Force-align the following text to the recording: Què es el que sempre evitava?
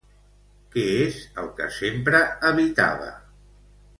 Què 0.75 0.85
es 1.01 1.19
el 1.41 1.51
que 1.59 1.69
sempre 1.77 2.21
evitava? 2.53 3.13